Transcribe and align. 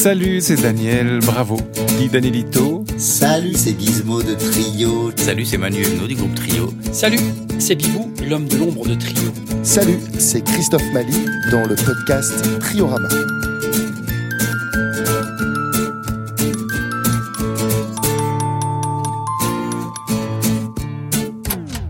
Salut, 0.00 0.40
c'est 0.40 0.56
Daniel, 0.56 1.18
bravo. 1.18 1.58
Dis 1.98 2.08
Danielito. 2.08 2.86
Salut, 2.96 3.52
c'est 3.54 3.78
Gizmo 3.78 4.22
de 4.22 4.32
Trio. 4.32 5.10
Salut, 5.14 5.44
c'est 5.44 5.58
Manu 5.58 5.82
Huguenot 5.82 6.06
du 6.06 6.14
groupe 6.14 6.34
Trio. 6.34 6.72
Salut, 6.90 7.18
c'est 7.58 7.74
Bibou, 7.74 8.10
l'homme 8.26 8.48
de 8.48 8.56
l'ombre 8.56 8.88
de 8.88 8.94
Trio. 8.94 9.30
Salut, 9.62 9.98
c'est 10.18 10.42
Christophe 10.42 10.90
Mali 10.94 11.26
dans 11.50 11.66
le 11.66 11.74
podcast 11.74 12.32
Triorama. 12.60 13.10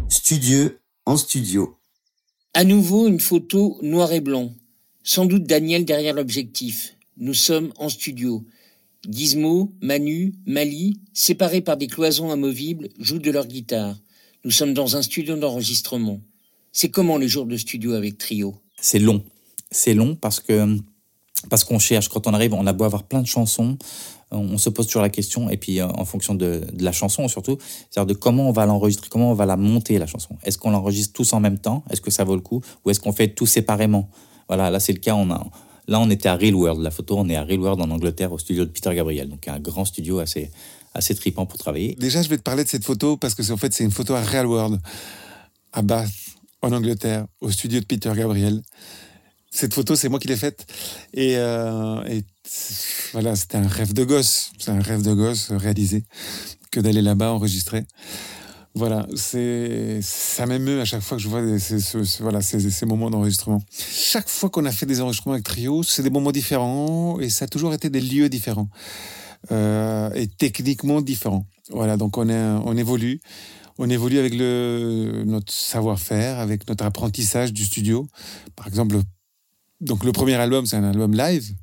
Studio 0.09 0.71
en 1.07 1.17
studio. 1.17 1.77
À 2.55 2.65
nouveau, 2.65 3.07
une 3.07 3.21
photo 3.21 3.79
noir 3.83 4.13
et 4.13 4.21
blanc. 4.21 4.51
Sans 5.05 5.27
doute 5.27 5.45
Daniel 5.45 5.85
derrière 5.85 6.15
l'objectif. 6.15 6.97
Nous 7.21 7.35
sommes 7.35 7.71
en 7.79 7.91
studio. 7.91 8.47
Gizmo, 9.07 9.71
Manu, 9.83 10.33
Mali, 10.47 11.01
séparés 11.13 11.61
par 11.61 11.77
des 11.77 11.87
cloisons 11.87 12.31
amovibles, 12.31 12.89
jouent 12.99 13.19
de 13.19 13.31
leur 13.31 13.47
guitare. 13.47 13.95
Nous 14.43 14.51
sommes 14.51 14.73
dans 14.73 14.97
un 14.97 15.03
studio 15.03 15.37
d'enregistrement. 15.37 16.21
C'est 16.73 16.89
comment 16.89 17.19
le 17.19 17.27
jour 17.27 17.45
de 17.45 17.59
studio 17.59 17.93
avec 17.93 18.17
Trio? 18.17 18.55
C'est 18.81 18.99
long. 18.99 19.23
C'est 19.71 19.93
long 19.93 20.15
parce 20.15 20.41
que 20.41 20.79
parce 21.51 21.65
qu'on 21.65 21.79
cherche. 21.79 22.09
Quand 22.09 22.27
on 22.27 22.33
arrive, 22.33 22.55
on 22.55 22.67
a 22.67 22.73
beau 22.73 22.85
avoir 22.85 23.03
plein 23.03 23.21
de 23.21 23.27
chansons, 23.27 23.77
on 24.31 24.57
se 24.57 24.71
pose 24.71 24.87
toujours 24.87 25.03
la 25.03 25.11
question, 25.11 25.51
et 25.51 25.59
puis 25.59 25.81
euh, 25.81 25.89
en 25.89 26.07
fonction 26.07 26.35
de, 26.35 26.63
de 26.73 26.85
la 26.85 26.93
chanson 26.93 27.29
surtout, 27.29 27.59
c'est-à-dire 27.91 28.07
de 28.07 28.19
comment 28.19 28.49
on 28.49 28.53
va 28.53 28.65
l'enregistrer, 28.65 29.09
comment 29.11 29.31
on 29.31 29.35
va 29.35 29.47
la 29.47 29.57
monter 29.57 29.99
la 29.99 30.07
chanson. 30.07 30.37
Est-ce 30.43 30.57
qu'on 30.57 30.71
l'enregistre 30.71 31.13
tous 31.13 31.35
en 31.35 31.41
même 31.41 31.59
temps? 31.59 31.85
Est-ce 31.91 32.01
que 32.01 32.11
ça 32.11 32.25
vaut 32.25 32.35
le 32.35 32.41
coup? 32.41 32.63
Ou 32.85 32.91
est-ce 32.91 33.01
qu'on 33.01 33.13
fait 33.13 33.29
tout 33.29 33.47
séparément? 33.47 34.09
Voilà, 34.49 34.71
là 34.71 34.81
c'est 34.81 34.93
le 34.93 35.01
cas. 35.01 35.15
On 35.15 35.31
a, 35.31 35.47
là 35.91 36.01
on 36.01 36.09
était 36.09 36.31
à 36.31 36.37
Real 36.37 36.55
World, 36.55 36.81
la 36.83 36.91
photo, 36.91 37.19
on 37.19 37.29
est 37.29 37.37
à 37.37 37.45
Real 37.45 37.61
World 37.61 37.83
en 37.83 37.91
Angleterre 37.91 38.33
au 38.33 38.39
studio 38.39 38.65
de 38.65 38.71
Peter 38.71 38.95
Gabriel, 38.95 39.29
donc 39.29 39.47
un 39.49 39.61
grand 39.61 39.85
studio 39.85 40.21
assez 40.21 40.51
assez 40.95 41.15
tripant 41.15 41.47
pour 41.47 41.59
travailler. 41.59 41.95
Déjà, 41.99 42.23
je 42.23 42.29
vais 42.29 42.39
te 42.39 42.43
parler 42.43 42.65
de 42.65 42.69
cette 42.69 42.85
photo 42.85 43.17
parce 43.17 43.35
que 43.35 43.53
en 43.53 43.57
fait 43.57 43.75
c'est 43.75 43.85
une 43.85 43.91
photo 43.91 44.15
à 44.15 44.23
Real 44.23 44.47
World, 44.47 44.81
à 45.73 45.83
Bath, 45.83 46.11
en 46.63 46.73
Angleterre, 46.73 47.27
au 47.41 47.51
studio 47.51 47.81
de 47.81 47.85
Peter 47.85 48.13
Gabriel. 48.15 48.63
Cette 49.51 49.75
photo, 49.75 49.97
c'est 49.97 50.09
moi 50.09 50.21
qui 50.21 50.29
l'ai 50.29 50.37
faite. 50.37 50.67
Et, 51.13 51.37
euh, 51.37 52.05
et 52.05 52.23
voilà, 53.13 53.35
c'était 53.35 53.57
un 53.57 53.67
rêve 53.67 53.93
de 53.93 54.05
gosse. 54.05 54.53
C'est 54.59 54.71
un 54.71 54.81
rêve 54.81 55.03
de 55.03 55.13
gosse 55.13 55.51
réalisé 55.51 56.05
que 56.71 56.79
d'aller 56.79 57.03
là-bas 57.03 57.33
enregistrer. 57.33 57.85
Voilà, 58.75 59.07
c'est 59.17 59.99
ça 60.01 60.47
m'émeut 60.47 60.81
à 60.81 60.85
chaque 60.85 61.03
fois 61.03 61.17
que 61.17 61.23
je 61.23 61.29
vois 61.29 61.43
voilà, 62.21 62.41
ces, 62.41 62.87
moments 62.87 63.11
d'enregistrement. 63.11 63.61
Chaque 63.71 64.29
fois 64.29 64.49
qu'on 64.49 64.65
a 64.65 64.71
fait 64.71 64.87
des 64.87 65.01
enregistrements 65.01 65.35
avec 65.35 65.45
Trio, 65.45 65.83
c'est 65.83 66.05
des 66.05 66.11
moments 66.11 66.31
différents 66.31 67.19
et 67.19 67.31
ça 67.31 67.47
a 67.47 67.49
toujours 67.49 67.75
été 67.75 67.91
des 67.91 68.01
lieux 68.01 68.29
différents 68.29 68.69
euh, 69.51 70.11
et 70.15 70.29
techniquement 70.29 71.01
différents. 71.01 71.47
Voilà, 71.71 71.97
donc 71.97 72.17
on, 72.17 72.29
évolue 72.77 73.21
on 73.79 73.91
évolue 73.91 74.19
avec 74.19 74.35
le, 74.35 75.25
notre 75.27 75.53
savoir-faire, 75.53 76.39
avec 76.39 76.69
notre 76.69 76.85
apprentissage 76.85 77.53
du 77.53 77.65
studio. 77.65 78.07
Par 78.55 78.69
exemple, 78.69 79.01
donc 79.81 80.05
le 80.05 80.13
premier 80.13 80.35
album, 80.35 80.67
c'est 80.67 80.77
un 80.77 80.85
album 80.85 81.13
live 81.17 81.55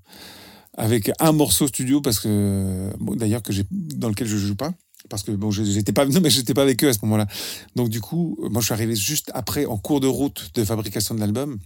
avec 0.73 1.11
un 1.19 1.31
morceau 1.31 1.67
studio 1.67 2.01
parce 2.01 2.19
que 2.19 2.91
d'ailleurs 3.15 3.41
dans 3.71 4.09
lequel 4.09 4.27
je 4.27 4.37
joue 4.37 4.55
pas 4.55 4.73
parce 5.09 5.23
que 5.23 5.31
bon 5.31 5.51
j'étais 5.51 5.93
pas 5.93 6.05
non 6.07 6.19
mais 6.21 6.29
j'étais 6.29 6.53
pas 6.53 6.63
avec 6.63 6.83
eux 6.83 6.89
à 6.89 6.93
ce 6.93 6.99
moment-là. 7.03 7.27
Donc 7.75 7.89
du 7.89 8.01
coup, 8.01 8.37
moi 8.49 8.61
je 8.61 8.65
suis 8.65 8.73
arrivé 8.73 8.95
juste 8.95 9.31
après 9.33 9.65
en 9.65 9.77
cours 9.77 9.99
de 9.99 10.07
route 10.07 10.51
de 10.55 10.63
fabrication 10.63 11.15
de 11.15 11.19
l'album. 11.19 11.57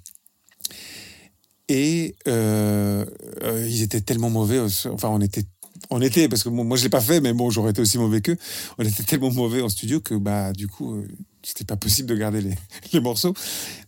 Et 1.69 2.15
euh, 2.27 3.05
euh, 3.43 3.67
ils 3.69 3.81
étaient 3.81 4.01
tellement 4.01 4.29
mauvais, 4.29 4.59
enfin 4.59 5.07
on 5.09 5.21
était 5.21 5.45
on 5.89 6.01
était, 6.01 6.29
parce 6.29 6.43
que 6.43 6.49
moi 6.49 6.77
je 6.77 6.83
l'ai 6.83 6.89
pas 6.89 7.01
fait, 7.01 7.21
mais 7.21 7.33
bon, 7.33 7.49
j'aurais 7.49 7.71
été 7.71 7.81
aussi 7.81 7.97
mauvais 7.97 8.21
qu'eux. 8.21 8.37
On 8.77 8.83
était 8.83 9.03
tellement 9.03 9.31
mauvais 9.31 9.61
en 9.61 9.69
studio 9.69 9.99
que 9.99 10.13
bah 10.15 10.53
du 10.53 10.67
coup, 10.67 10.93
euh, 10.95 11.07
c'était 11.43 11.65
pas 11.65 11.75
possible 11.75 12.07
de 12.07 12.15
garder 12.15 12.41
les, 12.41 12.55
les 12.93 12.99
morceaux. 12.99 13.33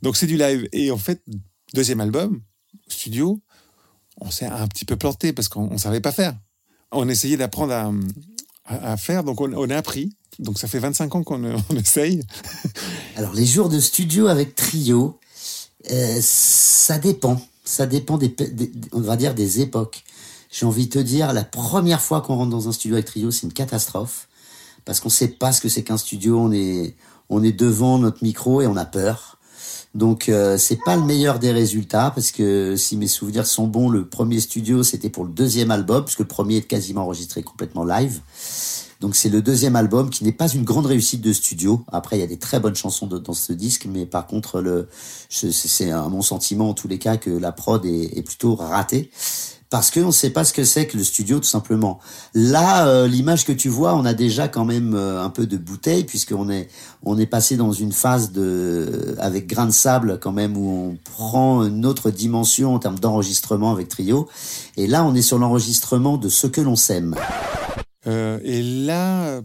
Donc 0.01 0.17
c'est 0.17 0.28
du 0.28 0.38
live. 0.38 0.67
Et 0.72 0.91
en 0.91 0.97
fait, 0.97 1.22
deuxième 1.73 2.01
album, 2.01 2.41
studio, 2.88 3.41
on 4.19 4.31
s'est 4.31 4.45
un 4.45 4.67
petit 4.67 4.85
peu 4.85 4.95
planté 4.95 5.33
parce 5.33 5.47
qu'on 5.47 5.78
savait 5.78 6.01
pas 6.01 6.11
faire. 6.11 6.38
On 6.91 7.07
essayait 7.09 7.38
d'apprendre 7.38 7.73
à, 7.73 7.91
à, 8.66 8.97
faire, 8.97 9.24
donc 9.24 9.41
on, 9.41 9.69
a 9.69 9.75
appris. 9.75 10.16
Donc 10.40 10.57
ça 10.57 10.68
fait 10.68 10.79
25 10.79 11.16
ans 11.16 11.24
qu'on 11.24 11.44
on 11.44 11.75
essaye. 11.75 12.24
Alors 13.16 13.34
les 13.34 13.46
jours 13.46 13.69
de 13.69 13.79
studio 13.79 14.28
avec 14.28 14.56
Trio, 14.56 15.19
euh, 15.91 16.19
ça 16.22 16.97
dépend. 16.97 17.41
Ça 17.66 17.85
dépend 17.85 18.18
des, 18.18 18.35
on 18.91 19.02
va 19.02 19.16
dire 19.16 19.35
des 19.35 19.62
époques 19.62 20.03
j'ai 20.53 20.68
envie 20.68 20.85
de 20.85 20.91
te 20.91 21.00
dire, 21.00 21.34
la 21.34 21.44
première 21.44 22.00
fois 22.00 22.22
qu'on 22.22 22.35
rentre 22.35 22.52
dans 22.52 22.69
un 22.69 22.72
studio 22.72 22.96
avec 22.96 23.07
Trio, 23.07 23.31
c'est 23.31 23.47
une 23.47 23.53
catastrophe. 23.53 24.29
Parce 24.85 25.00
qu'on 25.00 25.09
sait 25.09 25.29
pas 25.29 25.52
ce 25.52 25.59
que 25.59 25.68
c'est 25.68 25.81
qu'un 25.81 25.97
studio, 25.97 26.40
on 26.40 26.52
est, 26.52 26.96
on 27.29 27.44
est 27.44 27.52
devant 27.52 27.97
notre 27.97 28.23
micro 28.23 28.62
et 28.62 28.68
on 28.68 28.78
a 28.78 28.85
peur. 28.85 29.40
Donc 29.93 30.27
euh, 30.27 30.57
c'est 30.57 30.79
pas 30.83 30.95
le 30.95 31.03
meilleur 31.03 31.37
des 31.37 31.51
résultats 31.51 32.11
parce 32.13 32.31
que 32.31 32.75
si 32.75 32.97
mes 32.97 33.07
souvenirs 33.07 33.45
sont 33.45 33.67
bons, 33.67 33.89
le 33.89 34.05
premier 34.05 34.39
studio 34.39 34.81
c'était 34.81 35.09
pour 35.09 35.23
le 35.23 35.31
deuxième 35.31 35.69
album 35.69 36.03
puisque 36.03 36.19
le 36.19 36.25
premier 36.25 36.57
est 36.57 36.67
quasiment 36.67 37.01
enregistré 37.03 37.43
complètement 37.43 37.85
live. 37.85 38.21
Donc 39.03 39.18
c'est 39.18 39.28
le 39.28 39.41
deuxième 39.41 39.75
album 39.75 40.09
qui 40.09 40.24
n'est 40.24 40.31
pas 40.31 40.47
une 40.47 40.64
grande 40.64 40.86
réussite 40.86 41.19
de 41.19 41.34
studio. 41.34 41.84
Après 41.91 42.16
il 42.16 42.22
y 42.22 42.24
a 42.24 42.28
des 42.28 42.40
très 42.40 42.62
bonnes 42.62 42.78
chansons 42.78 43.06
dans 43.06 43.34
ce 43.34 43.52
disque, 43.52 43.86
mais 43.86 44.06
par 44.06 44.28
contre 44.28 44.62
le 44.62 44.88
c'est 45.28 45.91
mon 46.09 46.22
sentiment 46.22 46.69
en 46.69 46.74
tous 46.74 46.88
les 46.88 47.00
cas 47.00 47.18
que 47.18 47.30
la 47.30 47.52
prod 47.52 47.86
est, 47.86 48.18
est 48.18 48.22
plutôt 48.22 48.56
ratée 48.56 49.12
parce 49.69 49.91
qu'on 49.91 50.06
ne 50.06 50.12
sait 50.12 50.30
pas 50.30 50.46
ce 50.46 50.53
que 50.53 50.64
c'est 50.64 50.88
que 50.88 50.96
le 50.96 51.03
studio 51.03 51.40
tout 51.40 51.50
simplement. 51.50 52.00
Là, 52.34 52.88
euh, 52.88 53.08
l'image 53.09 53.44
que 53.44 53.52
tu 53.52 53.68
vois, 53.68 53.94
on 53.96 54.06
a 54.06 54.14
déjà 54.14 54.47
quand 54.47 54.64
même 54.64 54.94
euh, 54.96 55.22
un 55.22 55.30
peu 55.30 55.47
de 55.47 55.58
bouteille 55.58 56.06
puisqu'on 56.06 56.50
est 56.50 56.70
on 57.03 57.18
est 57.18 57.25
passé 57.25 57.58
dans 57.58 57.74
une 57.74 57.91
phase 57.91 58.31
de 58.31 59.18
avec 59.20 59.47
grain 59.47 59.66
de 59.66 59.72
sable 59.72 60.18
quand 60.22 60.31
même 60.31 60.56
où 60.56 60.70
on 60.70 60.97
prend 61.12 61.66
une 61.66 61.85
autre 61.85 62.09
dimension 62.09 62.74
en 62.74 62.80
termes 62.80 63.00
d'enregistrement 63.00 63.74
avec 63.74 63.90
Trio. 63.90 64.30
Et 64.78 64.88
là, 64.88 65.03
on 65.03 65.14
est 65.14 65.22
sur 65.22 65.40
l'enregistrement 65.40 66.16
de 66.16 66.30
ce 66.30 66.47
que 66.47 66.62
l'on 66.62 66.78
sème. 66.78 67.16
Euh, 68.08 68.40
et 68.44 68.62
là, 68.62 69.41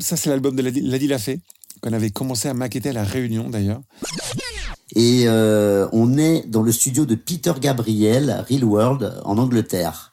ça 0.00 0.16
c'est 0.16 0.30
l'album 0.30 0.56
de 0.56 0.62
Ladi 0.62 1.06
Lafay 1.06 1.40
qu'on 1.80 1.92
avait 1.92 2.10
commencé 2.10 2.48
à 2.48 2.54
maqueter 2.54 2.90
à 2.90 2.92
la 2.92 3.04
Réunion 3.04 3.48
d'ailleurs. 3.50 3.80
Et 4.94 5.24
euh, 5.26 5.86
on 5.92 6.16
est 6.16 6.46
dans 6.46 6.62
le 6.62 6.72
studio 6.72 7.04
de 7.04 7.14
Peter 7.14 7.52
Gabriel, 7.60 8.44
Real 8.48 8.64
World, 8.64 9.20
en 9.24 9.38
Angleterre. 9.38 10.12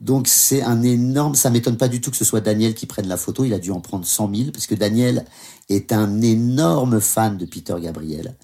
Donc 0.00 0.26
c'est 0.26 0.62
un 0.62 0.82
énorme, 0.82 1.34
ça 1.34 1.50
m'étonne 1.50 1.76
pas 1.76 1.88
du 1.88 2.00
tout 2.00 2.10
que 2.10 2.16
ce 2.16 2.24
soit 2.24 2.40
Daniel 2.40 2.74
qui 2.74 2.86
prenne 2.86 3.06
la 3.06 3.16
photo, 3.16 3.44
il 3.44 3.54
a 3.54 3.58
dû 3.58 3.70
en 3.70 3.80
prendre 3.80 4.04
100 4.04 4.34
000, 4.34 4.50
parce 4.50 4.66
que 4.66 4.74
Daniel 4.74 5.24
est 5.68 5.92
un 5.92 6.20
énorme 6.20 7.00
fan 7.00 7.38
de 7.38 7.46
Peter 7.46 7.76
Gabriel. 7.80 8.34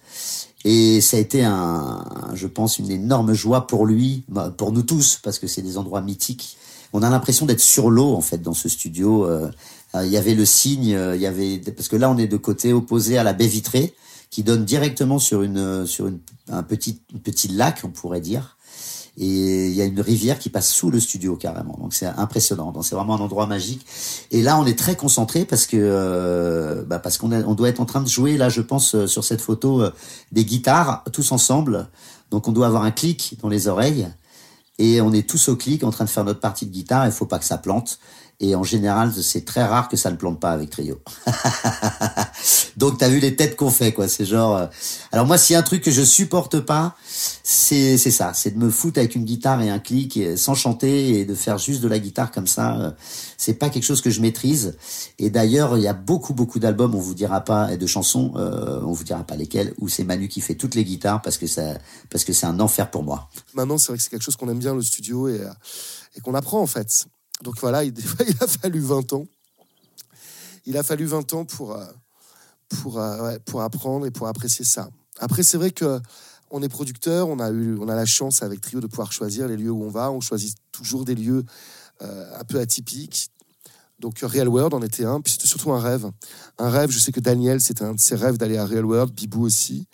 Et 0.64 1.00
ça 1.00 1.16
a 1.16 1.20
été 1.20 1.44
un, 1.44 2.04
je 2.34 2.46
pense, 2.46 2.78
une 2.78 2.90
énorme 2.90 3.32
joie 3.32 3.66
pour 3.66 3.86
lui, 3.86 4.24
bah, 4.28 4.52
pour 4.56 4.72
nous 4.72 4.82
tous, 4.82 5.18
parce 5.22 5.38
que 5.38 5.46
c'est 5.46 5.62
des 5.62 5.78
endroits 5.78 6.00
mythiques. 6.00 6.56
On 6.92 7.02
a 7.02 7.10
l'impression 7.10 7.46
d'être 7.46 7.60
sur 7.60 7.90
l'eau, 7.90 8.14
en 8.14 8.20
fait, 8.20 8.38
dans 8.38 8.54
ce 8.54 8.68
studio. 8.68 9.26
Euh, 9.26 9.50
il 9.94 10.08
y 10.08 10.16
avait 10.16 10.34
le 10.34 10.44
signe, 10.44 10.98
il 11.14 11.20
y 11.20 11.26
avait, 11.26 11.58
parce 11.58 11.88
que 11.88 11.96
là, 11.96 12.10
on 12.10 12.18
est 12.18 12.26
de 12.26 12.36
côté 12.36 12.72
opposé 12.72 13.16
à 13.16 13.24
la 13.24 13.32
baie 13.32 13.46
vitrée, 13.46 13.94
qui 14.30 14.42
donne 14.42 14.64
directement 14.64 15.18
sur 15.18 15.42
une 15.42 15.86
sur 15.86 16.06
une, 16.06 16.18
un 16.50 16.62
petit 16.62 17.00
petit 17.24 17.48
lac, 17.48 17.80
on 17.84 17.88
pourrait 17.88 18.20
dire. 18.20 18.58
Et 19.20 19.66
il 19.66 19.74
y 19.74 19.82
a 19.82 19.84
une 19.84 20.00
rivière 20.00 20.38
qui 20.38 20.48
passe 20.48 20.70
sous 20.72 20.92
le 20.92 21.00
studio 21.00 21.34
carrément. 21.34 21.76
Donc 21.80 21.92
c'est 21.92 22.06
impressionnant. 22.06 22.70
Donc 22.70 22.84
c'est 22.84 22.94
vraiment 22.94 23.16
un 23.16 23.20
endroit 23.20 23.46
magique. 23.46 23.84
Et 24.30 24.42
là, 24.42 24.58
on 24.60 24.64
est 24.64 24.78
très 24.78 24.94
concentré 24.94 25.44
parce 25.44 25.66
que 25.66 25.76
euh, 25.76 26.84
bah 26.84 27.00
parce 27.00 27.18
qu'on 27.18 27.32
on 27.32 27.54
doit 27.54 27.68
être 27.68 27.80
en 27.80 27.84
train 27.84 28.00
de 28.00 28.08
jouer 28.08 28.36
là, 28.36 28.48
je 28.48 28.60
pense 28.60 28.94
euh, 28.94 29.06
sur 29.08 29.24
cette 29.24 29.40
photo 29.40 29.82
euh, 29.82 29.90
des 30.30 30.44
guitares 30.44 31.02
tous 31.12 31.32
ensemble. 31.32 31.88
Donc 32.30 32.46
on 32.46 32.52
doit 32.52 32.68
avoir 32.68 32.84
un 32.84 32.92
clic 32.92 33.36
dans 33.42 33.48
les 33.48 33.66
oreilles 33.66 34.06
et 34.78 35.00
on 35.00 35.12
est 35.12 35.28
tous 35.28 35.48
au 35.48 35.56
clic 35.56 35.82
en 35.84 35.90
train 35.90 36.04
de 36.04 36.10
faire 36.10 36.24
notre 36.24 36.40
partie 36.40 36.66
de 36.66 36.70
guitare. 36.70 37.06
Il 37.06 37.12
faut 37.12 37.26
pas 37.26 37.38
que 37.38 37.44
ça 37.44 37.58
plante. 37.58 37.98
Et 38.40 38.54
en 38.54 38.62
général, 38.62 39.12
c'est 39.12 39.44
très 39.44 39.64
rare 39.64 39.88
que 39.88 39.96
ça 39.96 40.12
ne 40.12 40.16
plante 40.16 40.38
pas 40.38 40.52
avec 40.52 40.70
Trio. 40.70 41.00
Donc, 42.76 42.98
t'as 42.98 43.08
vu 43.08 43.18
les 43.18 43.34
têtes 43.34 43.56
qu'on 43.56 43.70
fait, 43.70 43.92
quoi. 43.92 44.06
C'est 44.06 44.24
genre. 44.24 44.56
Euh... 44.56 44.66
Alors 45.10 45.26
moi, 45.26 45.36
s'il 45.38 45.54
y 45.54 45.56
a 45.56 45.58
un 45.58 45.64
truc 45.64 45.82
que 45.82 45.90
je 45.90 46.02
supporte 46.02 46.60
pas, 46.60 46.94
c'est 47.02 47.98
ça, 47.98 48.32
c'est 48.34 48.52
de 48.52 48.58
me 48.58 48.70
foutre 48.70 49.00
avec 49.00 49.16
une 49.16 49.24
guitare 49.24 49.60
et 49.62 49.70
un 49.70 49.80
clic 49.80 50.20
sans 50.36 50.54
chanter 50.54 51.18
et 51.18 51.24
de 51.24 51.34
faire 51.34 51.58
juste 51.58 51.80
de 51.80 51.88
la 51.88 51.98
guitare 51.98 52.30
comme 52.30 52.46
ça. 52.46 52.94
C'est 53.36 53.54
pas 53.54 53.70
quelque 53.70 53.82
chose 53.82 54.02
que 54.02 54.10
je 54.10 54.20
maîtrise. 54.20 54.76
Et 55.18 55.30
d'ailleurs, 55.30 55.76
il 55.76 55.82
y 55.82 55.88
a 55.88 55.92
beaucoup 55.92 56.32
beaucoup 56.32 56.60
d'albums, 56.60 56.94
on 56.94 57.00
vous 57.00 57.14
dira 57.14 57.40
pas, 57.40 57.72
et 57.72 57.76
de 57.76 57.86
chansons, 57.86 58.34
euh, 58.36 58.80
on 58.84 58.92
vous 58.92 59.04
dira 59.04 59.24
pas 59.24 59.34
lesquelles, 59.34 59.74
où 59.78 59.88
c'est 59.88 60.04
Manu 60.04 60.28
qui 60.28 60.40
fait 60.40 60.54
toutes 60.54 60.76
les 60.76 60.84
guitares 60.84 61.22
parce 61.22 61.38
que 61.38 61.46
parce 62.08 62.24
que 62.24 62.32
c'est 62.32 62.46
un 62.46 62.60
enfer 62.60 62.88
pour 62.90 63.02
moi. 63.02 63.28
Maintenant, 63.54 63.78
c'est 63.78 63.88
vrai 63.88 63.96
que 63.96 64.04
c'est 64.04 64.10
quelque 64.10 64.22
chose 64.22 64.36
qu'on 64.36 64.48
aime 64.48 64.60
bien 64.60 64.74
le 64.74 64.82
studio 64.82 65.26
et 65.26 65.40
et 66.16 66.20
qu'on 66.20 66.34
apprend 66.34 66.60
en 66.60 66.66
fait. 66.66 67.06
Donc 67.42 67.58
voilà, 67.60 67.84
il, 67.84 67.94
a 68.40 68.46
fallu 68.46 68.80
20 68.80 69.12
ans. 69.12 69.26
Il 70.66 70.76
a 70.76 70.82
fallu 70.82 71.06
20 71.06 71.32
ans 71.34 71.44
pour, 71.44 71.78
pour, 72.68 73.00
pour 73.46 73.62
apprendre 73.62 74.06
et 74.06 74.10
pour 74.10 74.26
apprécier 74.26 74.64
ça. 74.64 74.90
Après, 75.18 75.42
c'est 75.42 75.56
vrai 75.56 75.70
que 75.70 76.00
on 76.50 76.62
est 76.62 76.68
producteur, 76.68 77.28
on 77.28 77.38
a 77.40 77.50
eu, 77.50 77.76
on 77.78 77.88
a 77.88 77.94
la 77.94 78.06
chance 78.06 78.42
avec 78.42 78.60
Trio 78.60 78.80
de 78.80 78.86
pouvoir 78.86 79.12
choisir 79.12 79.48
les 79.48 79.56
lieux 79.56 79.70
où 79.70 79.84
on 79.84 79.90
va. 79.90 80.10
On 80.10 80.20
choisit 80.20 80.56
toujours 80.72 81.04
des 81.04 81.14
lieux 81.14 81.44
euh, 82.02 82.40
un 82.40 82.44
peu 82.44 82.58
atypiques. 82.58 83.30
Donc 83.98 84.20
Real 84.20 84.48
World 84.48 84.74
en 84.74 84.82
était 84.82 85.04
un, 85.04 85.20
puis 85.20 85.32
c'était 85.32 85.48
surtout 85.48 85.72
un 85.72 85.80
rêve. 85.80 86.08
Un 86.58 86.70
rêve, 86.70 86.90
je 86.90 86.98
sais 86.98 87.10
que 87.10 87.20
Daniel, 87.20 87.60
c'était 87.60 87.84
un 87.84 87.94
de 87.94 88.00
ses 88.00 88.14
rêves 88.14 88.38
d'aller 88.38 88.56
à 88.56 88.64
Real 88.64 88.84
World, 88.84 89.12
Bibou 89.12 89.44
aussi. 89.44 89.86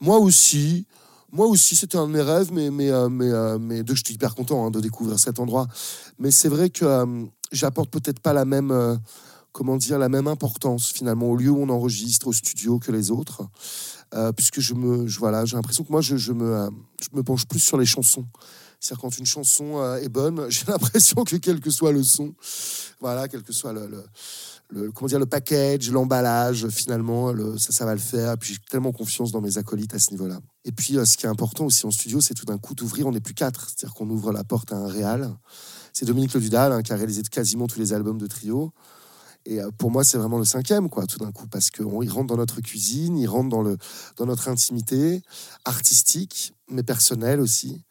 Moi 0.00 0.18
aussi, 0.18 0.86
moi 1.34 1.46
aussi, 1.46 1.76
c'était 1.76 1.98
un 1.98 2.06
de 2.06 2.12
mes 2.12 2.22
rêves, 2.22 2.50
mais, 2.52 2.70
mais, 2.70 2.90
euh, 2.90 3.08
mais, 3.08 3.30
euh, 3.30 3.58
mais 3.58 3.82
de, 3.82 3.94
je 3.94 4.02
suis 4.04 4.14
hyper 4.14 4.34
content 4.34 4.64
hein, 4.64 4.70
de 4.70 4.80
découvrir 4.80 5.18
cet 5.18 5.38
endroit. 5.38 5.66
Mais 6.18 6.30
c'est 6.30 6.48
vrai 6.48 6.70
que 6.70 6.84
j'apporte 7.52 7.90
peut-être 7.90 8.20
pas 8.20 8.32
la 8.32 8.44
même, 8.44 9.00
comment 9.52 9.76
dire, 9.76 9.98
la 9.98 10.08
même 10.08 10.28
importance 10.28 10.92
finalement 10.92 11.26
au 11.26 11.36
lieu 11.36 11.50
où 11.50 11.60
on 11.60 11.68
enregistre, 11.68 12.28
au 12.28 12.32
studio 12.32 12.78
que 12.78 12.92
les 12.92 13.10
autres. 13.10 13.42
Euh, 14.14 14.30
puisque 14.32 14.60
je 14.60 14.74
me, 14.74 15.08
voilà, 15.18 15.44
j'ai 15.44 15.56
l'impression 15.56 15.82
que 15.82 15.90
moi, 15.90 16.00
je, 16.00 16.32
me, 16.32 16.44
euh, 16.44 16.70
je 17.00 17.16
me 17.16 17.22
penche 17.24 17.46
plus 17.46 17.58
sur 17.58 17.76
les 17.76 17.86
chansons. 17.86 18.24
C'est-à-dire 18.84 19.00
quand 19.00 19.16
une 19.16 19.24
chanson 19.24 19.78
euh, 19.78 19.96
est 19.96 20.10
bonne, 20.10 20.44
j'ai 20.50 20.66
l'impression 20.66 21.24
que 21.24 21.36
quel 21.36 21.58
que 21.60 21.70
soit 21.70 21.90
le 21.90 22.02
son, 22.02 22.34
voilà, 23.00 23.28
quel 23.28 23.42
que 23.42 23.52
soit 23.54 23.72
le, 23.72 24.92
comment 24.92 25.08
dire, 25.08 25.18
le 25.18 25.24
package, 25.24 25.90
l'emballage, 25.90 26.68
finalement, 26.68 27.32
le, 27.32 27.56
ça, 27.56 27.72
ça 27.72 27.86
va 27.86 27.94
le 27.94 28.00
faire. 28.00 28.36
puis 28.36 28.52
j'ai 28.52 28.60
tellement 28.70 28.92
confiance 28.92 29.32
dans 29.32 29.40
mes 29.40 29.56
acolytes 29.56 29.94
à 29.94 29.98
ce 29.98 30.10
niveau-là. 30.10 30.38
Et 30.66 30.72
puis 30.72 30.98
ce 31.02 31.16
qui 31.16 31.24
est 31.24 31.30
important 31.30 31.64
aussi 31.64 31.86
en 31.86 31.90
studio, 31.90 32.20
c'est 32.20 32.34
tout 32.34 32.44
d'un 32.44 32.58
coup 32.58 32.74
d'ouvrir, 32.74 33.06
on 33.06 33.12
n'est 33.12 33.20
plus 33.20 33.32
quatre. 33.32 33.70
C'est-à-dire 33.70 33.94
qu'on 33.94 34.10
ouvre 34.10 34.32
la 34.32 34.44
porte 34.44 34.70
à 34.70 34.76
un 34.76 34.88
réal. 34.88 35.34
C'est 35.94 36.04
Dominique 36.04 36.34
Le 36.34 36.40
Dudal 36.40 36.72
hein, 36.72 36.82
qui 36.82 36.92
a 36.92 36.96
réalisé 36.96 37.22
quasiment 37.22 37.66
tous 37.66 37.78
les 37.78 37.94
albums 37.94 38.18
de 38.18 38.26
trio. 38.26 38.74
Et 39.46 39.62
euh, 39.62 39.70
pour 39.78 39.90
moi, 39.90 40.04
c'est 40.04 40.18
vraiment 40.18 40.38
le 40.38 40.44
cinquième, 40.44 40.90
quoi, 40.90 41.06
tout 41.06 41.18
d'un 41.18 41.32
coup, 41.32 41.46
parce 41.46 41.70
qu'il 41.70 41.86
rentre 41.86 42.26
dans 42.26 42.36
notre 42.36 42.60
cuisine, 42.60 43.16
il 43.16 43.26
rentre 43.26 43.48
dans, 43.48 43.62
le, 43.62 43.78
dans 44.16 44.26
notre 44.26 44.48
intimité 44.48 45.22
artistique, 45.64 46.54
mais 46.68 46.82
personnelle 46.82 47.40
aussi. 47.40 47.82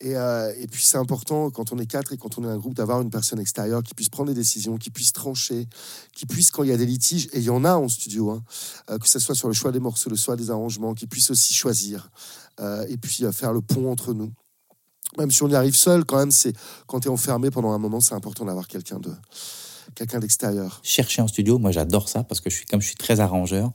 Et, 0.00 0.16
euh, 0.16 0.52
et, 0.58 0.66
puis 0.66 0.84
c'est 0.84 0.98
important 0.98 1.50
quand 1.50 1.72
on 1.72 1.78
est 1.78 1.86
quatre 1.86 2.12
et 2.12 2.16
quand 2.16 2.36
on 2.36 2.44
est 2.44 2.50
un 2.50 2.58
groupe 2.58 2.74
d'avoir 2.74 3.00
une 3.00 3.10
personne 3.10 3.38
extérieure 3.38 3.82
qui 3.82 3.94
puisse 3.94 4.08
prendre 4.08 4.28
des 4.28 4.34
décisions, 4.34 4.76
qui 4.76 4.90
puisse 4.90 5.12
trancher, 5.12 5.66
qui 6.12 6.26
puisse 6.26 6.50
quand 6.50 6.62
il 6.62 6.70
y 6.70 6.72
a 6.72 6.76
des 6.76 6.84
litiges, 6.84 7.28
et 7.32 7.38
il 7.38 7.44
y 7.44 7.50
en 7.50 7.64
a 7.64 7.74
en 7.74 7.88
studio, 7.88 8.30
hein, 8.30 8.42
euh, 8.90 8.98
que 8.98 9.08
ce 9.08 9.18
soit 9.18 9.34
sur 9.34 9.48
le 9.48 9.54
choix 9.54 9.72
des 9.72 9.80
morceaux, 9.80 10.10
le 10.10 10.16
choix 10.16 10.36
des 10.36 10.50
arrangements, 10.50 10.94
qui 10.94 11.06
puisse 11.06 11.30
aussi 11.30 11.54
choisir 11.54 12.10
et 12.88 12.96
puis 12.98 13.24
faire 13.32 13.52
le 13.52 13.60
pont 13.60 13.90
entre 13.90 14.14
nous. 14.14 14.32
Même 15.18 15.30
si 15.30 15.42
on 15.42 15.48
y 15.48 15.56
arrive 15.56 15.74
seul, 15.74 16.04
quand 16.04 16.18
même, 16.18 16.30
c'est 16.30 16.52
quand 16.86 17.00
tu 17.00 17.08
es 17.08 17.10
enfermé 17.10 17.50
pendant 17.50 17.72
un 17.72 17.78
moment, 17.78 18.00
c'est 18.00 18.14
important 18.14 18.44
d'avoir 18.44 18.68
quelqu'un 18.68 19.00
de, 19.00 19.10
quelqu'un 19.94 20.18
d'extérieur. 20.18 20.80
Chercher 20.82 21.22
en 21.22 21.28
studio, 21.28 21.58
moi 21.58 21.70
j'adore 21.70 22.08
ça 22.08 22.24
parce 22.24 22.40
que 22.40 22.50
je 22.50 22.56
suis 22.56 22.66
comme 22.66 22.80
je 22.80 22.88
suis 22.88 22.96
très 22.96 23.20
arrangeur. 23.20 23.72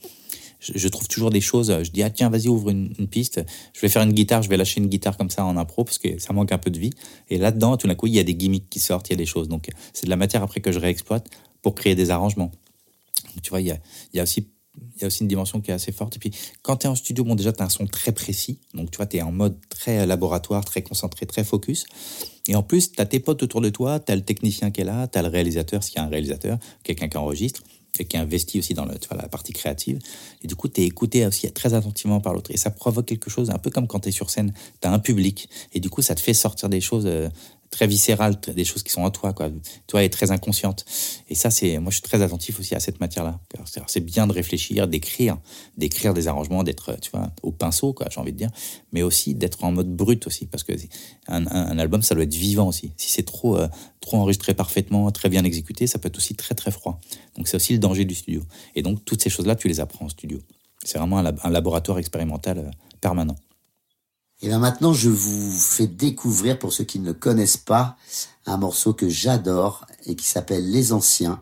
Je, 0.60 0.88
trouve 0.90 1.08
toujours 1.08 1.30
des 1.30 1.42
choses. 1.42 1.74
Je 1.84 1.92
dis 1.92 2.04
ah 2.04 2.10
tiens 2.10 2.30
vas-y 2.30 2.48
ouvre 2.48 2.70
une, 2.70 2.94
piste. 3.08 3.42
Je 3.74 3.82
vais 3.82 3.90
faire 3.90 4.04
une 4.04 4.14
guitare, 4.14 4.42
je 4.42 4.50
vais 4.50 4.58
lâcher 4.58 4.82
une 4.82 4.88
guitare 4.88 5.18
comme 5.18 5.30
ça 5.30 5.46
en 5.46 5.56
impro 5.56 5.84
parce 5.86 5.98
que 5.98 6.20
ça 6.20 6.34
manque 6.34 6.52
un 6.52 6.58
peu 6.58 6.70
de 6.70 6.80
vie. 6.80 6.92
Et 7.30 7.38
là-dedans 7.38 7.78
tout 7.78 7.88
d'un 7.88 7.96
coup 7.96 8.08
il 8.08 8.14
y 8.14 8.20
a 8.20 8.24
des 8.24 8.36
gimmicks 8.36 8.70
qui 8.70 8.80
sortent, 8.80 9.10
il 9.10 9.14
y 9.14 9.16
a 9.16 9.18
des 9.18 9.26
choses. 9.26 9.48
Donc 9.48 9.70
c'est 9.94 10.06
de 10.06 10.10
la 10.10 10.18
matière 10.18 10.44
après 10.44 10.60
que 10.60 10.72
je 10.72 10.80
réexploite 10.80 11.30
pour 11.62 11.76
créer 11.76 11.96
des 11.96 12.10
arrangements. 12.12 12.52
tu 13.42 13.50
vois 13.50 13.62
il 13.62 13.68
y 13.68 13.72
a, 14.20 14.24
aussi 14.24 14.48
il 14.96 15.02
y 15.02 15.04
a 15.04 15.08
aussi 15.08 15.22
une 15.22 15.28
dimension 15.28 15.62
qui 15.62 15.72
est 15.72 15.74
assez 15.74 15.92
forte. 15.92 16.16
Et 16.16 16.20
puis, 16.20 16.32
quand 16.62 16.78
tu 16.78 16.88
es 16.88 16.90
en 16.90 16.96
studio, 16.96 17.24
bon, 17.24 17.36
déjà, 17.36 17.52
tu 17.52 17.62
as 17.62 17.66
un 17.66 17.70
son 17.70 17.86
très 17.86 18.12
précis. 18.12 18.60
Donc, 18.74 18.92
tu 18.92 18.98
vois, 18.98 19.06
tu 19.06 19.18
es 19.18 19.22
en 19.22 19.32
mode 19.32 19.58
très 19.70 20.06
laboratoire, 20.06 20.64
très 20.64 20.82
concentré, 20.82 21.26
très 21.26 21.44
focus. 21.44 21.86
Et 22.48 22.56
en 22.56 22.64
plus, 22.64 22.92
tu 22.92 23.02
as 23.02 23.06
tes 23.06 23.20
potes 23.20 23.44
autour 23.44 23.62
de 23.62 23.70
toi, 23.70 24.00
tu 24.00 24.12
as 24.12 24.16
le 24.16 24.24
technicien 24.24 24.72
qui 24.72 24.82
est 24.82 24.86
là, 24.86 25.08
tu 25.08 25.18
as 25.18 25.22
le 25.22 25.28
réalisateur, 25.28 25.84
s'il 25.84 25.96
y 25.96 26.00
a 26.00 26.04
un 26.04 26.10
réalisateur, 26.10 26.58
quelqu'un 26.84 27.08
qui 27.08 27.18
enregistre, 27.18 27.64
et 28.00 28.06
qui 28.06 28.18
investit 28.18 28.60
aussi 28.60 28.74
dans 28.74 28.86
la 28.86 29.28
partie 29.28 29.54
créative. 29.54 30.00
Et 30.44 30.48
du 30.48 30.56
coup, 30.56 30.68
tu 30.68 30.82
es 30.82 30.86
écouté 30.86 31.26
aussi 31.26 31.52
très 31.52 31.74
attentivement 31.74 32.22
par 32.22 32.34
l'autre. 32.34 32.52
Et 32.52 32.58
ça 32.58 32.70
provoque 32.72 33.06
quelque 33.06 33.30
chose, 33.30 33.50
un 33.50 33.58
peu 33.58 33.70
comme 33.70 33.88
quand 33.88 34.02
tu 34.02 34.10
es 34.10 34.12
sur 34.12 34.30
scène, 34.30 34.54
tu 34.82 34.88
as 34.88 34.92
un 34.92 35.00
public. 35.00 35.50
Et 35.74 35.80
du 35.80 35.90
coup, 35.90 36.02
ça 36.02 36.16
te 36.16 36.22
fait 36.22 36.34
sortir 36.34 36.70
des 36.70 36.82
choses 36.82 37.06
euh, 37.06 37.30
très 37.70 37.88
viscérale, 37.88 38.36
des 38.56 38.66
choses 38.66 38.84
qui 38.84 38.92
sont 38.92 39.02
en 39.02 39.12
toi, 39.12 39.34
quoi. 39.34 39.50
Toi, 39.88 40.04
est 40.04 40.10
très 40.10 40.32
inconsciente. 40.32 40.86
Et 41.30 41.36
ça, 41.36 41.50
c'est, 41.50 41.78
moi, 41.78 41.92
je 41.92 41.96
suis 41.96 42.04
très 42.04 42.22
attentif 42.22 42.60
aussi 42.60 42.76
à 42.76 42.80
cette 42.80 43.00
matière-là. 43.00 43.40
C'est 43.88 44.04
bien 44.04 44.28
de 44.28 44.34
réfléchir, 44.34 44.88
d'écrire, 44.88 45.38
d'écrire 45.78 46.14
des 46.14 46.28
arrangements, 46.28 46.64
d'être, 46.64 47.00
tu 47.00 47.12
vois, 47.12 47.32
au 47.44 47.52
pinceau, 47.52 47.94
quoi, 47.94 48.08
j'ai 48.10 48.20
envie 48.20 48.34
de 48.34 48.38
dire, 48.38 48.50
mais 48.92 49.02
aussi 49.02 49.36
d'être 49.36 49.64
en 49.64 49.72
mode 49.72 49.96
brut 49.96 50.26
aussi, 50.28 50.46
parce 50.46 50.64
que 50.64 50.74
un, 51.28 51.78
album, 51.78 52.02
ça 52.02 52.16
doit 52.16 52.24
être 52.24 52.34
vivant 52.34 52.68
aussi. 52.68 52.94
Si 52.98 53.12
c'est 53.12 53.24
trop, 53.24 53.58
euh, 53.58 53.68
trop 54.00 54.18
enregistré 54.18 54.54
parfaitement, 54.54 55.10
très 55.12 55.30
bien 55.30 55.44
exécuté, 55.44 55.88
ça 55.88 56.00
peut 56.00 56.08
être 56.08 56.18
aussi 56.18 56.36
très, 56.36 56.56
très 56.56 56.72
froid. 56.72 57.00
Donc, 57.38 57.48
c'est 57.48 57.56
aussi 57.56 57.74
le 57.74 57.80
danger 57.80 58.06
du 58.06 58.16
studio. 58.16 58.42
Et 58.76 58.82
donc, 58.82 59.06
toutes 59.06 59.22
ces 59.22 59.30
choses-là, 59.30 59.56
tu 59.56 59.68
les 59.68 59.80
apprends 59.80 60.06
en 60.06 60.10
studio. 60.10 60.40
C'est 60.84 60.98
vraiment 60.98 61.20
un, 61.20 61.50
laboratoire 61.50 62.00
expérimental 62.00 62.58
euh, 62.58 62.72
permanent. 63.02 63.36
Et 64.42 64.48
bien 64.48 64.60
maintenant, 64.60 64.94
je 64.94 65.10
vous 65.10 65.52
fais 65.52 65.88
découvrir, 65.88 66.58
pour 66.58 66.72
ceux 66.72 66.86
qui 66.86 67.00
ne 67.00 67.08
le 67.08 67.14
connaissent 67.14 67.58
pas, 67.58 67.98
un 68.46 68.58
morceau 68.58 68.94
que 68.94 69.10
j'adore 69.10 69.86
et 70.06 70.16
qui 70.16 70.26
s'appelle 70.26 70.70
Les 70.72 70.94
Anciens, 70.94 71.42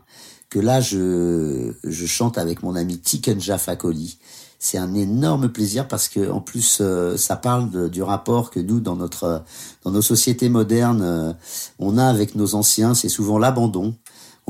que 0.50 0.58
là, 0.58 0.80
je, 0.80 1.74
je 1.84 2.06
chante 2.06 2.38
avec 2.38 2.62
mon 2.62 2.74
ami 2.74 2.98
Tikenja 2.98 3.56
Fakoli. 3.56 4.18
C'est 4.58 4.78
un 4.78 4.94
énorme 4.94 5.50
plaisir 5.50 5.86
parce 5.86 6.08
que 6.08 6.28
en 6.28 6.40
plus 6.40 6.78
euh, 6.80 7.16
ça 7.16 7.36
parle 7.36 7.88
du 7.90 8.02
rapport 8.02 8.50
que 8.50 8.58
nous 8.58 8.80
dans 8.80 8.96
notre 8.96 9.44
dans 9.84 9.92
nos 9.92 10.02
sociétés 10.02 10.48
modernes 10.48 11.02
euh, 11.02 11.32
on 11.78 11.96
a 11.96 12.04
avec 12.04 12.34
nos 12.34 12.56
anciens, 12.56 12.94
c'est 12.94 13.08
souvent 13.08 13.38
l'abandon. 13.38 13.94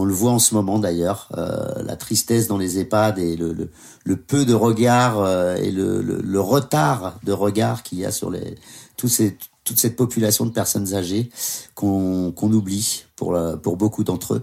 On 0.00 0.04
le 0.04 0.14
voit 0.14 0.30
en 0.30 0.38
ce 0.38 0.54
moment 0.54 0.78
d'ailleurs, 0.78 1.28
euh, 1.36 1.82
la 1.82 1.96
tristesse 1.96 2.46
dans 2.46 2.56
les 2.56 2.78
EHPAD 2.78 3.18
et 3.18 3.36
le, 3.36 4.16
peu 4.16 4.44
de 4.44 4.54
regard 4.54 5.18
euh, 5.18 5.56
et 5.56 5.72
le, 5.72 6.40
retard 6.40 7.18
de 7.24 7.32
regard 7.32 7.82
qu'il 7.82 7.98
y 7.98 8.04
a 8.04 8.12
sur 8.12 8.32
toute 8.96 9.10
cette 9.10 9.96
population 9.96 10.46
de 10.46 10.52
personnes 10.52 10.94
âgées 10.94 11.30
qu'on 11.74 12.32
oublie 12.40 13.06
pour, 13.16 13.36
pour 13.60 13.76
beaucoup 13.76 14.04
d'entre 14.04 14.34
eux. 14.34 14.42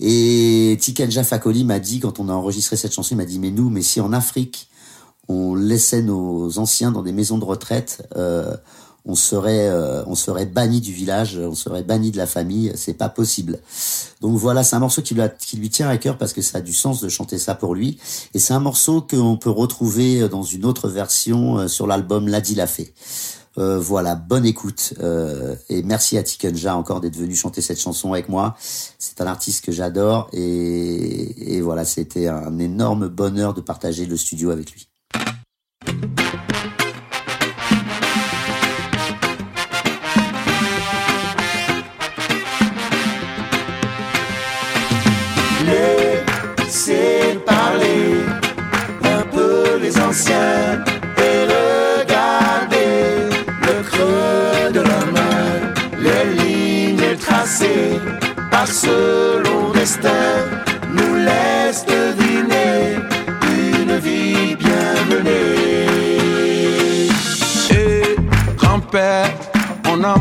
Et 0.00 0.76
Tikenja 0.80 1.22
Fakoli 1.22 1.64
m'a 1.64 1.78
dit, 1.78 2.00
quand 2.00 2.18
on 2.18 2.28
a 2.28 2.32
enregistré 2.32 2.76
cette 2.76 2.92
chanson, 2.92 3.14
il 3.14 3.18
m'a 3.18 3.26
dit, 3.26 3.38
mais 3.38 3.52
nous, 3.52 3.70
mais 3.70 3.82
si 3.82 4.00
en 4.00 4.12
Afrique, 4.12 4.70
on 5.28 5.54
laissait 5.54 6.02
nos 6.02 6.58
anciens 6.58 6.90
dans 6.90 7.02
des 7.02 7.12
maisons 7.12 7.38
de 7.38 7.44
retraite, 7.44 8.08
euh, 8.16 8.56
on 9.04 9.14
serait 9.14 9.68
euh, 9.68 10.04
on 10.06 10.14
serait 10.14 10.46
banni 10.46 10.80
du 10.80 10.92
village, 10.92 11.38
on 11.38 11.54
serait 11.54 11.82
banni 11.82 12.10
de 12.10 12.16
la 12.16 12.26
famille, 12.26 12.72
c'est 12.74 12.94
pas 12.94 13.08
possible. 13.08 13.58
Donc 14.20 14.36
voilà, 14.36 14.62
c'est 14.62 14.76
un 14.76 14.80
morceau 14.80 15.02
qui 15.02 15.14
lui, 15.14 15.70
tient 15.70 15.88
à 15.88 15.96
cœur 15.96 16.18
parce 16.18 16.32
que 16.32 16.42
ça 16.42 16.58
a 16.58 16.60
du 16.60 16.72
sens 16.72 17.00
de 17.00 17.08
chanter 17.08 17.38
ça 17.38 17.54
pour 17.54 17.74
lui 17.74 17.98
et 18.34 18.38
c'est 18.38 18.54
un 18.54 18.60
morceau 18.60 19.00
qu'on 19.00 19.36
peut 19.36 19.50
retrouver 19.50 20.28
dans 20.28 20.42
une 20.42 20.64
autre 20.64 20.88
version 20.88 21.58
euh, 21.58 21.68
sur 21.68 21.86
l'album 21.86 22.28
Ladi 22.28 22.54
l'a. 22.54 22.66
Euh, 23.58 23.80
voilà, 23.80 24.14
bonne 24.14 24.46
écoute 24.46 24.94
et 25.68 25.82
merci 25.82 26.16
à 26.16 26.22
Tikenja 26.22 26.76
encore 26.76 27.00
d'être 27.00 27.16
venu 27.16 27.34
chanter 27.34 27.60
cette 27.60 27.80
chanson 27.80 28.12
avec 28.12 28.28
moi. 28.28 28.54
C'est 28.60 29.20
un 29.20 29.26
artiste 29.26 29.64
que 29.64 29.72
j'adore 29.72 30.28
et, 30.32 31.56
et 31.56 31.60
voilà, 31.60 31.84
c'était 31.84 32.28
un 32.28 32.58
énorme 32.60 33.08
bonheur 33.08 33.52
de 33.52 33.60
partager 33.60 34.06
le 34.06 34.16
studio 34.16 34.50
avec 34.50 34.70
lui. 34.70 34.89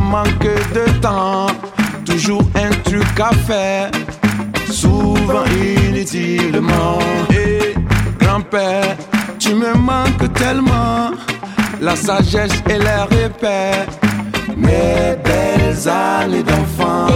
Manqué 0.10 0.56
de 0.74 1.00
temps, 1.00 1.48
toujours 2.06 2.44
un 2.56 2.70
truc 2.84 3.20
à 3.20 3.32
faire, 3.48 3.92
souvent 4.70 5.46
inutilement. 5.46 7.00
Et 7.32 7.76
grand-père, 8.20 8.98
tu 9.38 9.54
me 9.54 9.74
manques 9.76 10.34
tellement, 10.34 11.12
la 11.80 11.96
sagesse 11.96 12.62
et 12.70 12.80
les 12.80 13.04
repères, 13.16 13.86
mes 14.58 15.16
belles 15.24 15.88
années 15.88 16.44
d'enfant. 16.44 17.08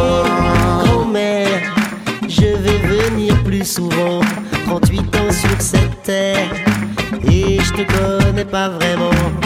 Grand-mère, 0.84 1.62
je 2.28 2.56
vais 2.64 2.80
venir 2.96 3.44
plus 3.44 3.66
souvent, 3.66 4.22
38 4.68 5.00
ans 5.16 5.32
sur 5.32 5.60
cette 5.60 6.04
terre, 6.04 6.50
et 7.28 7.60
je 7.60 7.74
te 7.74 7.84
connais 7.92 8.46
pas 8.46 8.70
vraiment. 8.70 9.43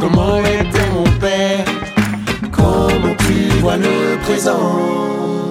Comment 0.00 0.38
était 0.38 0.90
mon 0.94 1.04
père, 1.18 1.64
comment 2.52 3.14
tu 3.26 3.48
vois 3.60 3.76
le 3.76 4.18
présent? 4.22 5.43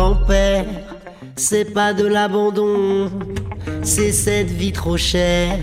Grand-père, 0.00 0.64
c'est 1.36 1.72
pas 1.72 1.92
de 1.92 2.06
l'abandon, 2.06 3.10
c'est 3.82 4.12
cette 4.12 4.50
vie 4.50 4.72
trop 4.72 4.96
chère, 4.96 5.58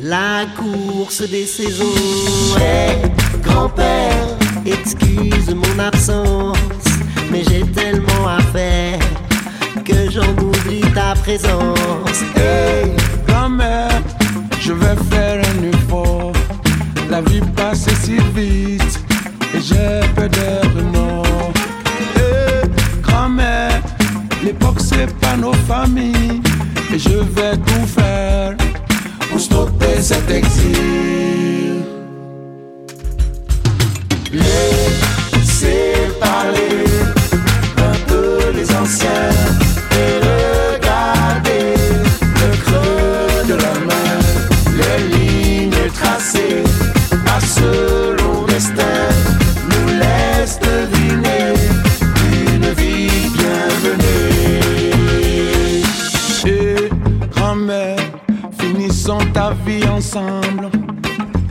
la 0.00 0.46
course 0.56 1.22
des 1.22 1.46
saisons. 1.46 1.84
Eh, 2.58 3.38
grand-père, 3.42 4.26
excuse 4.66 5.54
mon 5.54 5.78
absence, 5.78 6.56
mais 7.30 7.42
j'ai 7.48 7.62
tellement 7.72 8.28
à 8.28 8.40
faire 8.52 8.98
que 9.84 10.10
j'en 10.10 10.30
oublie 10.42 10.80
ta 10.94 11.14
présence. 11.14 12.22
Hey, 12.36 12.92
grand-mère, 13.26 14.02
je 14.60 14.72
vais 14.72 14.96
faire 15.10 15.40
un 15.52 15.62
effort. 15.64 16.32
La 17.10 17.20
vie 17.22 17.40
passe 17.56 17.86
si 18.02 18.16
vite 18.34 19.00
et 19.54 19.60
j'ai 19.60 20.00
peur 20.14 20.28
d'être 20.28 20.82
mort. 20.92 21.52
Hey, 22.16 22.68
grand-mère, 23.02 23.80
l'époque 24.42 24.80
c'est 24.80 25.12
pas 25.20 25.36
nos 25.36 25.54
familles 25.68 26.42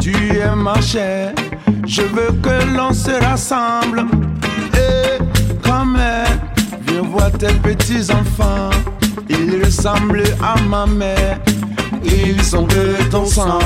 Tu 0.01 0.11
es 0.11 0.55
ma 0.55 0.81
chair, 0.81 1.33
je 1.85 2.01
veux 2.01 2.31
que 2.41 2.75
l'on 2.75 2.91
se 2.91 3.11
rassemble. 3.23 4.07
Et 4.73 5.21
grand-mère, 5.61 6.27
viens 6.87 7.03
voir 7.03 7.31
tes 7.31 7.53
petits 7.53 8.11
enfants. 8.11 8.71
Ils 9.29 9.63
ressemblent 9.63 10.23
à 10.41 10.59
ma 10.61 10.87
mère, 10.87 11.37
ils 12.03 12.41
sont 12.43 12.63
de 12.63 12.95
ton 13.11 13.25
sang. 13.27 13.59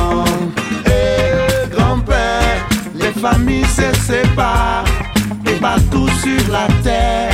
Et 0.85 1.69
grand-père, 1.73 2.67
les 2.93 3.13
familles 3.21 3.65
se 3.65 3.89
séparent. 4.01 4.83
Et 5.45 5.55
partout 5.61 6.09
sur 6.21 6.51
la 6.51 6.67
terre, 6.83 7.31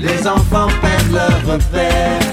les 0.00 0.26
enfants 0.26 0.66
perdent 0.82 1.12
leur 1.12 1.54
repère. 1.54 2.27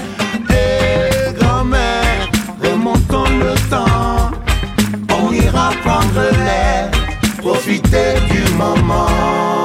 Profiter 7.96 8.20
du 8.28 8.54
moment. 8.56 9.55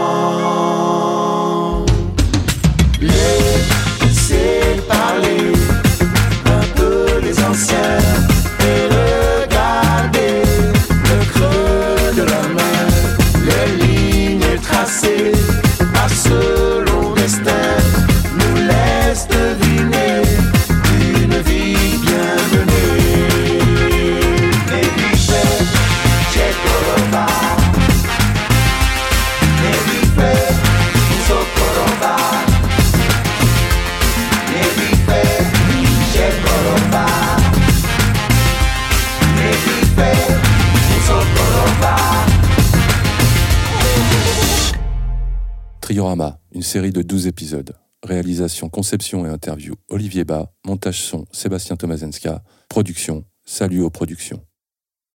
Une 46.62 46.65
série 46.65 46.91
de 46.91 47.01
12 47.01 47.25
épisodes. 47.25 47.74
Réalisation, 48.03 48.70
conception 48.70 49.25
et 49.25 49.30
interview 49.30 49.74
Olivier 49.89 50.25
Bas. 50.25 50.53
Montage 50.63 51.01
son 51.01 51.25
Sébastien 51.32 51.75
Tomazenska. 51.75 52.44
Production 52.70 53.25
Salut 53.44 53.82
aux 53.82 53.89
productions. 53.89 54.46